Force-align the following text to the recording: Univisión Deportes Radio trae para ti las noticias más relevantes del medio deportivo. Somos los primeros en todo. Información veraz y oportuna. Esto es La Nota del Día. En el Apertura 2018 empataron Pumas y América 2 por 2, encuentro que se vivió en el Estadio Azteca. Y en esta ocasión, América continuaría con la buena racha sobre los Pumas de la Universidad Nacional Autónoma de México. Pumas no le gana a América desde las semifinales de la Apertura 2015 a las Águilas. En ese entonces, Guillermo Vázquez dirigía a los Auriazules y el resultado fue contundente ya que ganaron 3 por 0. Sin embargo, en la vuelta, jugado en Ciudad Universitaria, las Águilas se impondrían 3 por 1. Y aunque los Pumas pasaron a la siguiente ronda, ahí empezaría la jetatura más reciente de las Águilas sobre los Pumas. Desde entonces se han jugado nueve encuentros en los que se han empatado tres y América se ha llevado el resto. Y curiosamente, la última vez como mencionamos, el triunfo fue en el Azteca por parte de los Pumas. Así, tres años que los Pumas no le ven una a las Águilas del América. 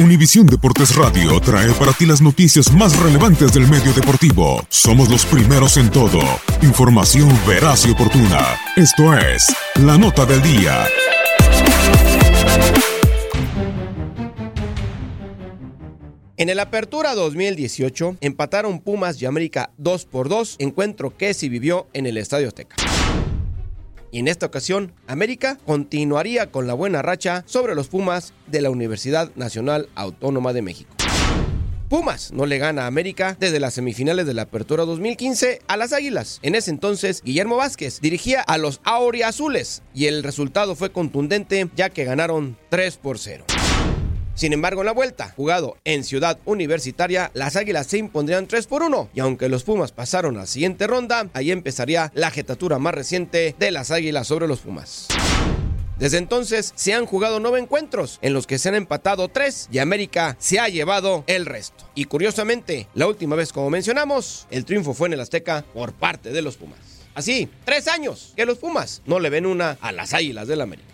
Univisión 0.00 0.46
Deportes 0.48 0.96
Radio 0.96 1.38
trae 1.38 1.72
para 1.74 1.92
ti 1.92 2.04
las 2.04 2.20
noticias 2.20 2.72
más 2.72 2.98
relevantes 2.98 3.52
del 3.52 3.68
medio 3.68 3.92
deportivo. 3.92 4.60
Somos 4.68 5.08
los 5.08 5.24
primeros 5.24 5.76
en 5.76 5.88
todo. 5.88 6.18
Información 6.62 7.28
veraz 7.46 7.86
y 7.86 7.92
oportuna. 7.92 8.58
Esto 8.74 9.16
es 9.16 9.54
La 9.76 9.96
Nota 9.96 10.26
del 10.26 10.42
Día. 10.42 10.84
En 16.38 16.48
el 16.48 16.58
Apertura 16.58 17.14
2018 17.14 18.16
empataron 18.20 18.80
Pumas 18.80 19.22
y 19.22 19.26
América 19.26 19.70
2 19.78 20.06
por 20.06 20.28
2, 20.28 20.56
encuentro 20.58 21.16
que 21.16 21.32
se 21.34 21.48
vivió 21.48 21.86
en 21.92 22.06
el 22.06 22.16
Estadio 22.16 22.48
Azteca. 22.48 22.74
Y 24.14 24.20
en 24.20 24.28
esta 24.28 24.46
ocasión, 24.46 24.92
América 25.08 25.58
continuaría 25.66 26.52
con 26.52 26.68
la 26.68 26.74
buena 26.74 27.02
racha 27.02 27.42
sobre 27.48 27.74
los 27.74 27.88
Pumas 27.88 28.32
de 28.46 28.62
la 28.62 28.70
Universidad 28.70 29.32
Nacional 29.34 29.88
Autónoma 29.96 30.52
de 30.52 30.62
México. 30.62 30.94
Pumas 31.88 32.30
no 32.32 32.46
le 32.46 32.58
gana 32.58 32.84
a 32.84 32.86
América 32.86 33.36
desde 33.40 33.58
las 33.58 33.74
semifinales 33.74 34.24
de 34.26 34.34
la 34.34 34.42
Apertura 34.42 34.84
2015 34.84 35.62
a 35.66 35.76
las 35.76 35.92
Águilas. 35.92 36.38
En 36.42 36.54
ese 36.54 36.70
entonces, 36.70 37.22
Guillermo 37.24 37.56
Vázquez 37.56 38.00
dirigía 38.00 38.40
a 38.40 38.56
los 38.56 38.80
Auriazules 38.84 39.82
y 39.92 40.06
el 40.06 40.22
resultado 40.22 40.76
fue 40.76 40.92
contundente 40.92 41.68
ya 41.74 41.90
que 41.90 42.04
ganaron 42.04 42.56
3 42.68 42.96
por 42.98 43.18
0. 43.18 43.44
Sin 44.34 44.52
embargo, 44.52 44.82
en 44.82 44.86
la 44.86 44.92
vuelta, 44.92 45.32
jugado 45.36 45.76
en 45.84 46.02
Ciudad 46.02 46.38
Universitaria, 46.44 47.30
las 47.34 47.54
Águilas 47.54 47.86
se 47.86 47.98
impondrían 47.98 48.48
3 48.48 48.66
por 48.66 48.82
1. 48.82 49.10
Y 49.14 49.20
aunque 49.20 49.48
los 49.48 49.62
Pumas 49.62 49.92
pasaron 49.92 50.36
a 50.36 50.40
la 50.40 50.46
siguiente 50.46 50.88
ronda, 50.88 51.28
ahí 51.34 51.52
empezaría 51.52 52.10
la 52.14 52.32
jetatura 52.32 52.80
más 52.80 52.94
reciente 52.94 53.54
de 53.58 53.70
las 53.70 53.92
Águilas 53.92 54.26
sobre 54.26 54.48
los 54.48 54.60
Pumas. 54.60 55.06
Desde 55.98 56.18
entonces 56.18 56.72
se 56.74 56.92
han 56.92 57.06
jugado 57.06 57.38
nueve 57.38 57.60
encuentros 57.60 58.18
en 58.20 58.32
los 58.32 58.48
que 58.48 58.58
se 58.58 58.68
han 58.68 58.74
empatado 58.74 59.28
tres 59.28 59.68
y 59.70 59.78
América 59.78 60.36
se 60.40 60.58
ha 60.58 60.68
llevado 60.68 61.22
el 61.28 61.46
resto. 61.46 61.88
Y 61.94 62.06
curiosamente, 62.06 62.88
la 62.94 63.06
última 63.06 63.36
vez 63.36 63.52
como 63.52 63.70
mencionamos, 63.70 64.48
el 64.50 64.64
triunfo 64.64 64.92
fue 64.92 65.06
en 65.06 65.12
el 65.12 65.20
Azteca 65.20 65.64
por 65.72 65.92
parte 65.92 66.30
de 66.30 66.42
los 66.42 66.56
Pumas. 66.56 66.78
Así, 67.14 67.48
tres 67.64 67.86
años 67.86 68.32
que 68.34 68.44
los 68.44 68.58
Pumas 68.58 69.02
no 69.06 69.20
le 69.20 69.30
ven 69.30 69.46
una 69.46 69.78
a 69.80 69.92
las 69.92 70.14
Águilas 70.14 70.48
del 70.48 70.62
América. 70.62 70.93